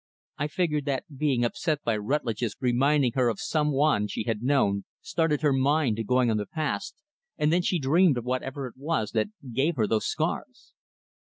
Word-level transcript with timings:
I 0.39 0.47
figured 0.47 0.85
that 0.85 1.03
being 1.15 1.45
upset 1.45 1.83
by 1.83 1.95
Rutlidge's 1.95 2.55
reminding 2.59 3.11
her 3.13 3.29
of 3.29 3.39
some 3.39 3.71
one 3.71 4.07
she 4.07 4.23
had 4.23 4.41
known 4.41 4.83
started 4.99 5.41
her 5.41 5.53
mind 5.53 5.97
to 5.97 6.03
going 6.03 6.31
on 6.31 6.37
the 6.37 6.47
past 6.47 6.95
and 7.37 7.53
then 7.53 7.61
she 7.61 7.77
dreamed 7.77 8.17
of 8.17 8.25
whatever 8.25 8.65
it 8.65 8.77
was 8.77 9.11
that 9.11 9.27
gave 9.53 9.75
her 9.75 9.85
those 9.85 10.07
scars." 10.07 10.73